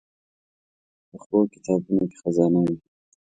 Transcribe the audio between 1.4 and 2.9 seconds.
کتابونو کې خزانه وي